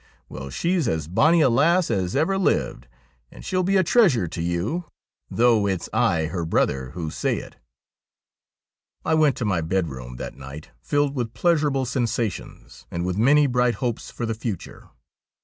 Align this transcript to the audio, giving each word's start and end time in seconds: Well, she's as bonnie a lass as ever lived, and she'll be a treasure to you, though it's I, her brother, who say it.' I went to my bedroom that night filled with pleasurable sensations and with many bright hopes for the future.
Well, 0.29 0.49
she's 0.49 0.87
as 0.87 1.07
bonnie 1.07 1.41
a 1.41 1.49
lass 1.51 1.91
as 1.91 2.15
ever 2.15 2.35
lived, 2.35 2.87
and 3.31 3.45
she'll 3.45 3.61
be 3.61 3.77
a 3.77 3.83
treasure 3.83 4.27
to 4.29 4.41
you, 4.41 4.85
though 5.29 5.67
it's 5.67 5.89
I, 5.93 6.25
her 6.25 6.43
brother, 6.43 6.89
who 6.95 7.11
say 7.11 7.37
it.' 7.37 7.57
I 9.05 9.13
went 9.13 9.37
to 9.37 9.45
my 9.45 9.61
bedroom 9.61 10.15
that 10.15 10.33
night 10.35 10.71
filled 10.81 11.13
with 11.13 11.35
pleasurable 11.35 11.85
sensations 11.85 12.87
and 12.89 13.05
with 13.05 13.19
many 13.19 13.45
bright 13.45 13.75
hopes 13.75 14.09
for 14.09 14.25
the 14.25 14.33
future. 14.33 14.89